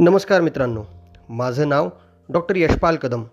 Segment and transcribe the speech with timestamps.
[0.00, 0.82] नमस्कार मित्रांनो.
[1.28, 1.88] माझं नाव
[2.28, 3.24] डॉक्टर यशपाल कदम.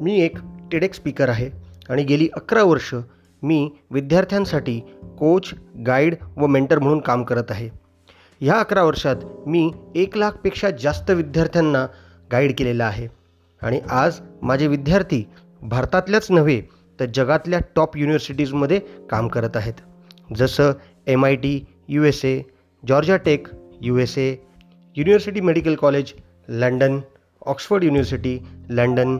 [0.00, 0.38] मी एक
[0.72, 1.50] टेडेक स्पीकर आहे
[1.88, 2.94] आणि गेली अकरा वर्ष
[3.42, 4.80] मी विद्यार्थ्यांसाठी
[5.18, 5.54] कोच
[5.86, 7.68] गाईड व मेंटर म्हणून काम करत आहे.
[8.40, 11.86] ह्या अकरा वर्षात मी एक लाखपेक्षा जास्त विद्यार्थ्यांना
[12.32, 13.08] गाईड केलेला आहे.
[13.62, 15.28] आणि आज माझे विद्यार्थी
[15.62, 16.62] भारतातल्याच नव्हे
[17.00, 18.80] तर जगातल्या टॉप युनिव्हर्सिटीजमध्ये
[19.10, 19.74] काम करत आहेत.
[20.36, 20.72] जसं
[21.06, 22.40] M I T U S A
[22.88, 23.46] Georgia Tech
[23.80, 24.34] U S A
[24.96, 26.12] university medical college
[26.48, 27.00] London
[27.46, 28.38] Oxford university
[28.70, 29.16] London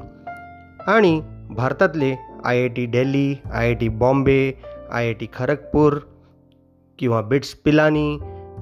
[0.86, 4.52] आणि भारतातले I I T Delhi I I T Bombay
[4.92, 5.98] I I T Kharagpur
[6.98, 8.18] किंवा BITS Pilani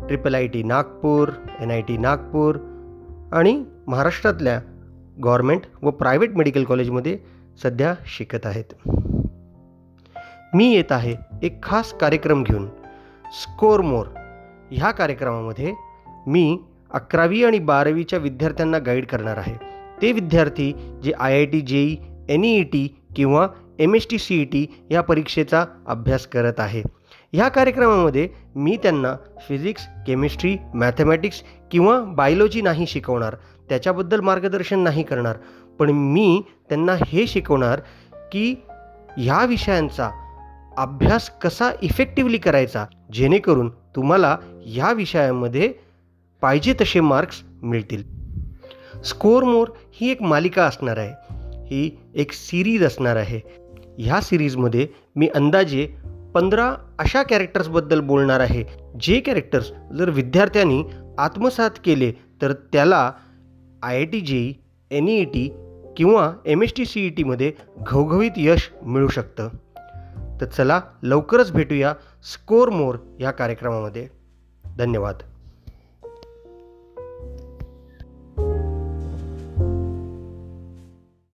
[0.06, 1.28] triple I T Nagpur
[1.60, 2.56] N I T Nagpur
[3.32, 4.60] आणि महाराष्ट्रातल्या
[5.24, 7.18] government व private medical कॉलेजमध्ये
[7.62, 8.88] सध्या शिकत आहेत.
[10.54, 12.66] मी येत आहे एक खास कार्यक्रम घेऊन
[13.32, 14.06] स्कोर मोर
[14.70, 15.74] ह्या कार्यक्रमामध्ये
[16.26, 16.58] मी
[16.94, 19.54] अकरावी आणि बारावीच्या विद्यार्थ्यांना गाईड करणार आहे.
[20.02, 21.96] ते विद्यार्थी जे I I T JEE
[22.28, 23.46] N E T किंवा
[23.78, 26.82] M S T C E T या परीक्षेचा अभ्यास करत आहे.
[27.32, 29.14] ह्या कार्यक्रमामध्ये मी त्यांना
[29.48, 33.34] फिजिक्स केमिस्ट्री मॅथमॅटिक्स किंवा बायोलॉजी नाही शिकवणार
[33.68, 35.36] त्याच्याबद्दल मार्गदर्शन नाही करणार
[35.78, 37.80] पण मी त्यांना हे शिकवणार
[38.32, 38.54] की
[39.16, 40.10] ह्या विषयांचा
[40.78, 45.72] अभ्यास कसा इफेक्टिव्हली करायचा जेणेकरून तुम्हाला ह्या विषयामध्ये
[46.42, 48.02] पाहिजे तसे मार्क्स मिळतील.
[49.04, 51.34] स्कोर मोर ही एक मालिका असणार आहे.
[51.66, 53.40] ही एक सिरीज असणार आहे.
[53.98, 55.94] ह्या सिरीजमध्ये मी अंदाजे
[56.34, 58.64] पंधरा अशा कॅरेक्टर्सबद्दल बोलणार आहे.
[59.00, 60.84] जे कॅरेक्टर्स जर विद्यार्थ्यांनी
[61.18, 63.12] आत्मसात केले तर त्याला
[63.82, 64.52] I I T JEE
[64.90, 65.54] N E T
[65.96, 69.48] किंवा M S T C E टीमध्ये घवघवीत यश मिळू शकतं.
[70.40, 71.94] तर चला लवकरच भेटूया
[72.32, 74.08] स्कोर मोर या कार्यक्रमामध्ये.
[74.78, 75.14] धन्यवाद.